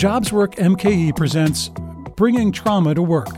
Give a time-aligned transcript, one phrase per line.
[0.00, 1.68] JobsWork MKE presents
[2.16, 3.36] Bringing Trauma to Work,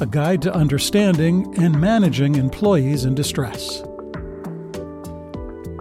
[0.00, 3.82] a guide to understanding and managing employees in distress.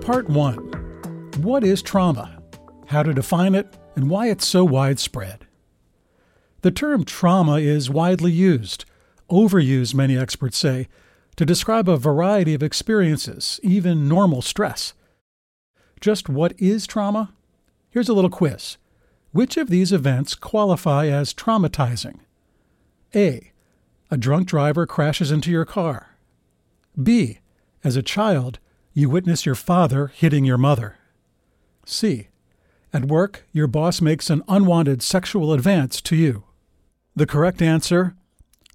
[0.01, 0.57] Part 1
[1.37, 2.43] What is trauma?
[2.87, 5.47] How to define it, and why it's so widespread.
[6.59, 8.83] The term trauma is widely used,
[9.31, 10.89] overused, many experts say,
[11.37, 14.93] to describe a variety of experiences, even normal stress.
[16.01, 17.31] Just what is trauma?
[17.89, 18.75] Here's a little quiz.
[19.37, 22.21] Which of these events qualify as traumatizing?
[23.13, 23.51] A.
[24.09, 26.17] A drunk driver crashes into your car.
[26.99, 27.37] B.
[27.83, 28.57] As a child,
[28.95, 30.97] you witness your father hitting your mother.
[31.85, 32.29] C.
[32.91, 36.45] At work, your boss makes an unwanted sexual advance to you.
[37.15, 38.15] The correct answer?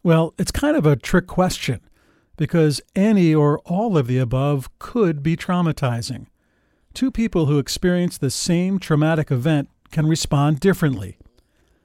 [0.04, 1.80] Well, it's kind of a trick question
[2.36, 6.26] because any or all of the above could be traumatizing.
[6.94, 11.18] Two people who experience the same traumatic event can respond differently.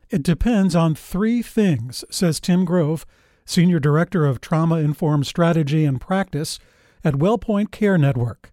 [0.09, 3.05] It depends on three things, says Tim Grove,
[3.45, 6.59] Senior Director of Trauma Informed Strategy and Practice
[7.03, 8.51] at WellPoint Care Network.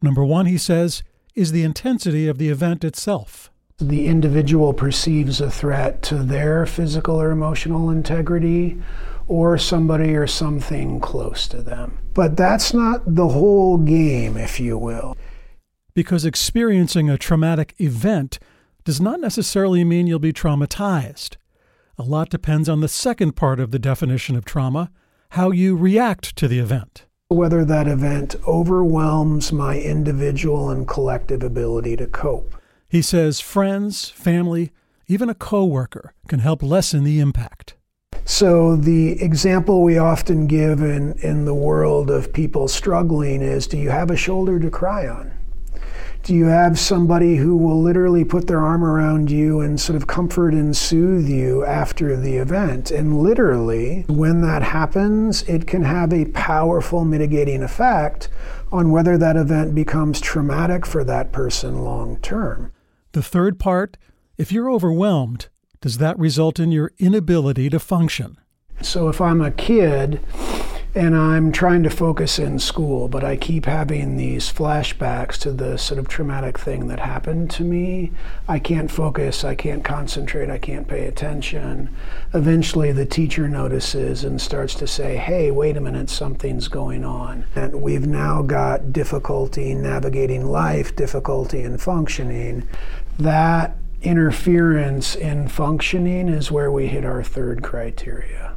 [0.00, 1.02] Number one, he says,
[1.34, 3.50] is the intensity of the event itself.
[3.78, 8.80] The individual perceives a threat to their physical or emotional integrity
[9.26, 11.98] or somebody or something close to them.
[12.12, 15.16] But that's not the whole game, if you will.
[15.94, 18.38] Because experiencing a traumatic event
[18.84, 21.36] does not necessarily mean you'll be traumatized.
[21.98, 24.90] A lot depends on the second part of the definition of trauma
[25.30, 31.96] how you react to the event whether that event overwhelms my individual and collective ability
[31.96, 32.54] to cope.
[32.88, 34.70] He says friends, family,
[35.08, 37.74] even a coworker can help lessen the impact.
[38.26, 43.76] So, the example we often give in, in the world of people struggling is do
[43.76, 45.33] you have a shoulder to cry on?
[46.24, 50.06] Do you have somebody who will literally put their arm around you and sort of
[50.06, 52.90] comfort and soothe you after the event?
[52.90, 58.30] And literally, when that happens, it can have a powerful mitigating effect
[58.72, 62.72] on whether that event becomes traumatic for that person long term.
[63.12, 63.98] The third part
[64.38, 65.48] if you're overwhelmed,
[65.82, 68.38] does that result in your inability to function?
[68.80, 70.20] So, if I'm a kid
[70.96, 75.76] and I'm trying to focus in school, but I keep having these flashbacks to the
[75.76, 78.12] sort of traumatic thing that happened to me.
[78.46, 81.90] I can't focus, I can't concentrate, I can't pay attention.
[82.32, 87.44] Eventually, the teacher notices and starts to say, Hey, wait a minute, something's going on.
[87.56, 92.68] And we've now got difficulty navigating life, difficulty in functioning.
[93.18, 98.53] That interference in functioning is where we hit our third criteria.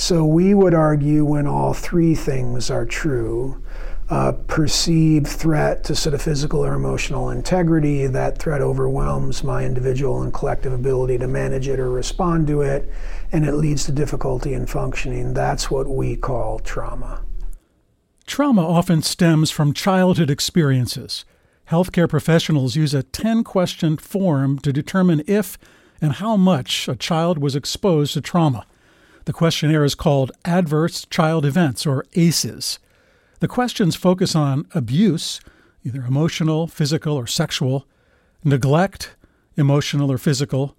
[0.00, 3.62] So we would argue when all three things are true,
[4.08, 10.22] uh, perceived threat to sort of physical or emotional integrity, that threat overwhelms my individual
[10.22, 12.90] and collective ability to manage it or respond to it,
[13.30, 15.34] and it leads to difficulty in functioning.
[15.34, 17.20] That's what we call trauma.
[18.26, 21.26] Trauma often stems from childhood experiences.
[21.68, 25.58] Healthcare professionals use a 10 question form to determine if
[26.00, 28.64] and how much a child was exposed to trauma.
[29.26, 32.78] The questionnaire is called Adverse Child Events, or ACEs.
[33.40, 35.40] The questions focus on abuse,
[35.84, 37.86] either emotional, physical, or sexual,
[38.44, 39.16] neglect,
[39.56, 40.76] emotional or physical,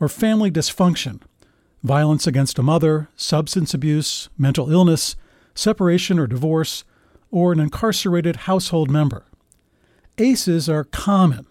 [0.00, 1.20] or family dysfunction,
[1.82, 5.16] violence against a mother, substance abuse, mental illness,
[5.54, 6.84] separation or divorce,
[7.30, 9.24] or an incarcerated household member.
[10.18, 11.46] ACEs are common.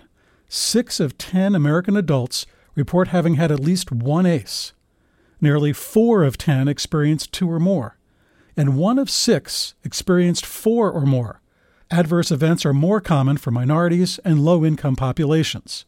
[0.49, 4.73] Six of ten American adults report having had at least one ACE.
[5.39, 7.97] Nearly four of 10 experienced two or more,
[8.55, 11.41] and one of six experienced four or more.
[11.91, 15.85] Adverse events are more common for minorities and low income populations.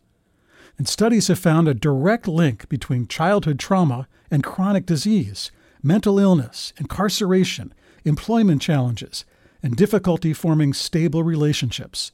[0.78, 5.52] And studies have found a direct link between childhood trauma and chronic disease,
[5.84, 7.74] mental illness, incarceration,
[8.06, 9.26] employment challenges,
[9.62, 12.12] and difficulty forming stable relationships.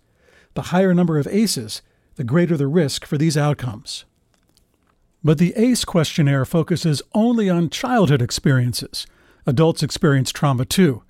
[0.56, 1.82] The higher number of ACEs,
[2.16, 4.06] the greater the risk for these outcomes.
[5.26, 9.08] But the ACE questionnaire focuses only on childhood experiences.
[9.48, 11.02] Adults experience trauma too,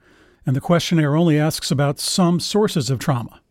[0.46, 3.42] and the questionnaire only asks about some sources of trauma.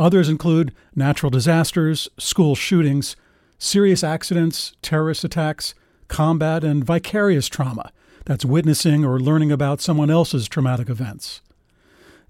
[0.00, 3.14] Others include natural disasters, school shootings,
[3.56, 5.74] serious accidents, terrorist attacks,
[6.08, 7.92] combat, and vicarious trauma
[8.24, 11.40] that's witnessing or learning about someone else's traumatic events.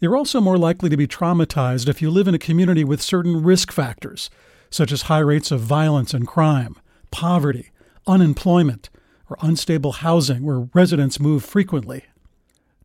[0.00, 3.43] You're also more likely to be traumatized if you live in a community with certain
[3.43, 4.29] risk factors,
[4.69, 6.77] such as high rates of violence and crime
[7.10, 7.70] poverty,
[8.06, 8.90] unemployment,
[9.28, 12.04] or unstable housing where residents move frequently.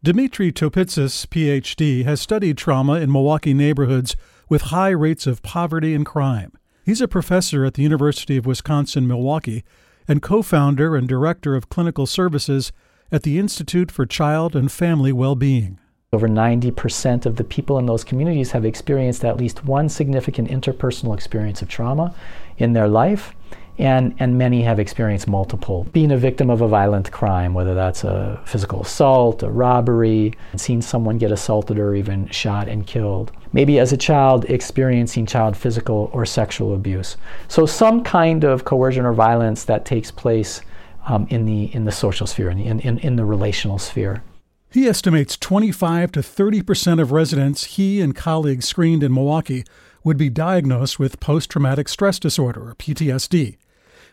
[0.04, 4.16] Dimitri Topitzes, PhD, has studied trauma in Milwaukee neighborhoods
[4.48, 6.51] with high rates of poverty and crime.
[6.86, 9.63] He's a professor at the University of Wisconsin Milwaukee
[10.07, 12.72] and co founder and director of clinical services
[13.12, 15.80] at the Institute for Child and Family Well-Being.
[16.13, 21.16] Over 90% of the people in those communities have experienced at least one significant interpersonal
[21.16, 22.13] experience of trauma
[22.57, 23.33] in their life,
[23.77, 25.86] and, and many have experienced multiple.
[25.92, 30.81] Being a victim of a violent crime, whether that's a physical assault, a robbery, seeing
[30.81, 33.31] someone get assaulted or even shot and killed.
[33.54, 37.18] Maybe as a child experiencing child physical or sexual abuse.
[37.48, 40.62] So some kind of coercion or violence that takes place
[41.07, 44.24] um, in, the, in the social sphere, in, in, in the relational sphere.
[44.72, 49.63] He estimates 25 to 30 percent of residents he and colleagues screened in Milwaukee
[50.04, 53.57] would be diagnosed with post traumatic stress disorder, or PTSD.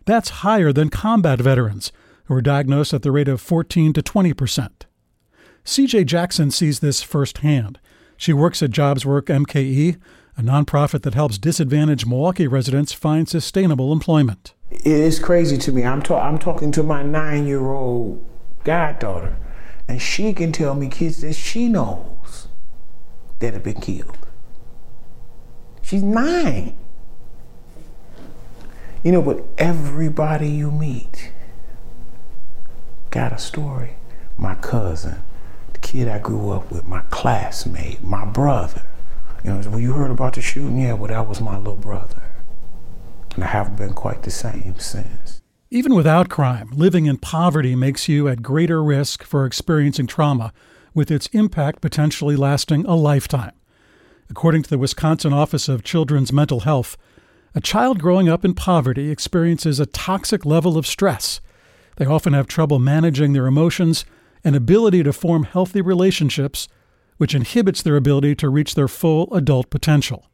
[0.04, 1.92] That's higher than combat veterans,
[2.24, 4.86] who are diagnosed at the rate of 14 to 20 percent.
[5.64, 7.78] CJ Jackson sees this firsthand.
[8.16, 10.00] She works at JobsWork MKE,
[10.36, 14.54] a nonprofit that helps disadvantaged Milwaukee residents find sustainable employment.
[14.70, 15.84] It is crazy to me.
[15.84, 18.24] I'm, ta- I'm talking to my nine year old
[18.64, 19.36] goddaughter
[19.88, 22.48] and she can tell me kids that she knows
[23.40, 24.16] that have been killed.
[25.82, 26.76] She's nine.
[29.02, 31.32] You know, but everybody you meet
[33.10, 33.96] got a story.
[34.36, 35.22] My cousin,
[35.72, 38.82] the kid I grew up with, my classmate, my brother.
[39.44, 40.80] You know, well, you heard about the shooting?
[40.80, 42.22] Yeah, well, that was my little brother.
[43.34, 45.42] And I haven't been quite the same since.
[45.70, 50.52] Even without crime, living in poverty makes you at greater risk for experiencing trauma,
[50.94, 53.52] with its impact potentially lasting a lifetime.
[54.30, 56.96] According to the Wisconsin Office of Children's Mental Health,
[57.54, 61.40] a child growing up in poverty experiences a toxic level of stress.
[61.96, 64.04] They often have trouble managing their emotions
[64.42, 66.68] and ability to form healthy relationships,
[67.18, 70.30] which inhibits their ability to reach their full adult potential.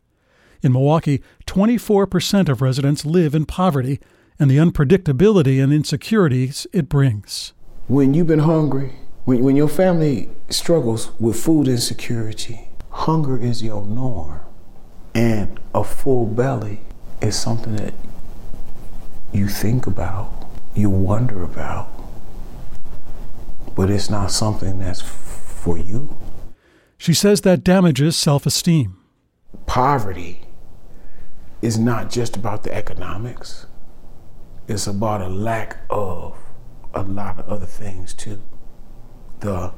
[0.63, 4.01] In Milwaukee, 24% of residents live in poverty,
[4.39, 7.53] and the unpredictability and insecurities it brings.
[7.89, 13.85] When you've been hungry, when, when your family struggles with food insecurity, hunger is your
[13.85, 14.41] norm.
[15.15, 16.83] And a full belly
[17.21, 17.95] is something that
[19.33, 20.33] you think about,
[20.75, 21.89] you wonder about,
[23.75, 26.17] but it's not something that's f- for you.
[26.97, 28.97] She says that damages self esteem.
[29.67, 30.43] Poverty
[31.63, 33.67] is not just about the economics
[34.69, 36.39] it's about a lack of
[36.93, 38.43] a lot of other things too.
[39.41, 39.73] The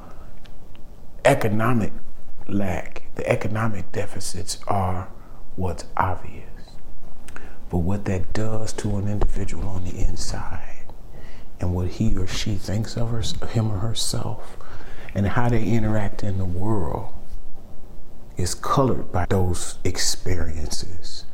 [1.24, 1.92] economic
[2.48, 5.08] lack, the economic deficits are
[5.54, 6.49] what's obvious.
[7.70, 10.86] But what that does to an individual on the inside
[11.60, 14.56] and what he or she thinks of her, him or herself
[15.14, 17.12] and how they interact in the world
[18.36, 21.24] is colored by those experiences.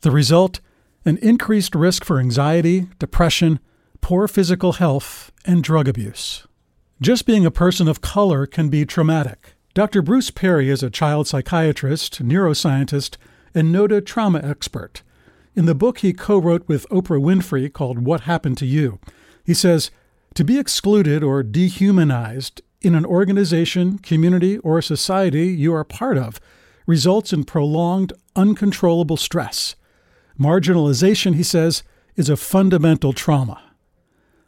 [0.00, 0.60] The result
[1.04, 3.58] an increased risk for anxiety, depression,
[4.00, 6.46] poor physical health, and drug abuse.
[7.00, 9.54] Just being a person of color can be traumatic.
[9.74, 10.02] Dr.
[10.02, 13.16] Bruce Perry is a child psychiatrist, neuroscientist,
[13.54, 15.02] and noted trauma expert.
[15.54, 18.98] In the book he co wrote with Oprah Winfrey called What Happened to You,
[19.44, 19.90] he says
[20.34, 26.40] to be excluded or dehumanized in an organization, community, or society you are part of
[26.86, 29.76] results in prolonged, uncontrollable stress.
[30.40, 31.82] Marginalization, he says,
[32.16, 33.62] is a fundamental trauma.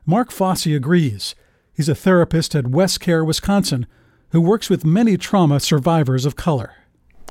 [0.06, 1.34] Mark Fosse agrees.
[1.72, 3.86] He's a therapist at WestCare, Wisconsin,
[4.30, 6.72] who works with many trauma survivors of color.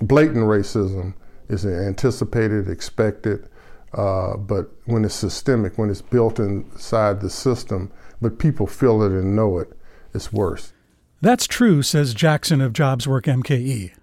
[0.02, 1.16] Blatant racism
[1.50, 3.50] is an anticipated, expected,
[3.94, 9.12] uh, but when it's systemic, when it's built inside the system, but people feel it
[9.12, 9.72] and know it,
[10.14, 10.74] it's worse.
[11.22, 13.94] That's true, says Jackson of JobsWork MKE.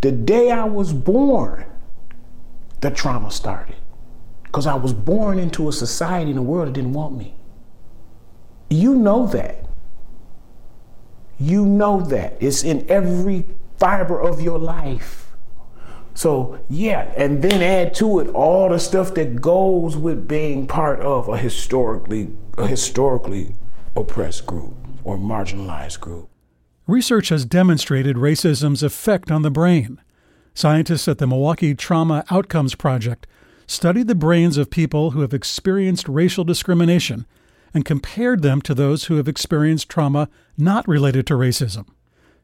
[0.00, 1.64] The day I was born,
[2.80, 3.76] the trauma started
[4.42, 7.34] because I was born into a society in a world that didn't want me.
[8.68, 9.66] You know that.
[11.38, 12.36] You know that.
[12.40, 13.46] It's in every
[13.78, 15.21] fiber of your life.
[16.14, 21.00] So, yeah, and then add to it all the stuff that goes with being part
[21.00, 23.54] of a historically a historically
[23.96, 26.28] oppressed group or marginalized group.
[26.86, 30.00] Research has demonstrated racism's effect on the brain.
[30.54, 33.26] Scientists at the Milwaukee Trauma Outcomes Project
[33.66, 37.24] studied the brains of people who have experienced racial discrimination
[37.72, 40.28] and compared them to those who have experienced trauma
[40.58, 41.86] not related to racism.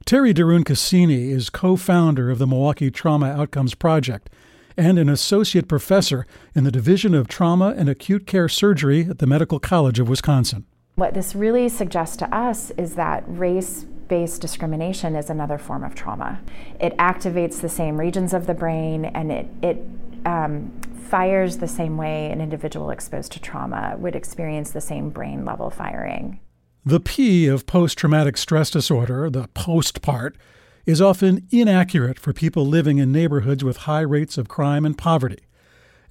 [0.08, 4.30] Terri deRoon-Cassini is co founder of the Milwaukee Trauma Outcomes Project
[4.74, 9.26] and an associate professor in the Division of Trauma and Acute Care Surgery at the
[9.26, 10.64] Medical College of Wisconsin.
[10.94, 15.94] What this really suggests to us is that race based discrimination is another form of
[15.94, 16.40] trauma.
[16.80, 19.76] It activates the same regions of the brain and it, it
[20.24, 20.70] um,
[21.10, 25.68] fires the same way an individual exposed to trauma would experience the same brain level
[25.68, 26.40] firing.
[26.88, 30.38] The P of post traumatic stress disorder, the post part,
[30.86, 35.40] is often inaccurate for people living in neighborhoods with high rates of crime and poverty.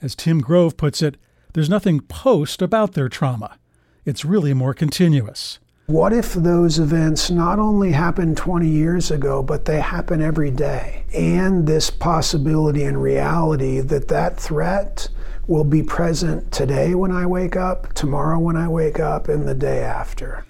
[0.03, 1.17] As Tim Grove puts it,
[1.53, 3.57] there's nothing post about their trauma.
[4.05, 5.57] It's really more continuous.
[5.87, 11.05] What if those events not only happened 20 years ago, but they happen every day?
[11.11, 15.07] And this possibility and reality that that threat
[15.47, 19.55] will be present today when I wake up, tomorrow when I wake up, and the
[19.55, 20.45] day after.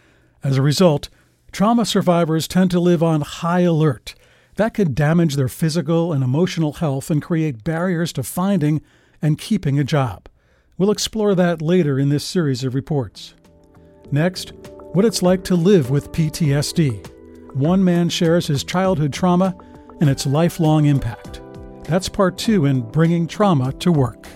[0.48, 1.10] As a result,
[1.52, 4.16] trauma survivors tend to live on high alert.
[4.56, 8.82] That could damage their physical and emotional health and create barriers to finding
[9.22, 10.30] and keeping a job.
[10.78, 13.34] We'll explore that later in this series of reports.
[14.10, 14.54] Next,
[14.94, 17.54] what it's like to live with PTSD.
[17.54, 19.54] One man shares his childhood trauma
[20.00, 21.42] and its lifelong impact.
[21.84, 24.27] That's part two in Bringing Trauma to Work.